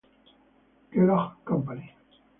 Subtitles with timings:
[0.91, 1.85] Kellogg Company".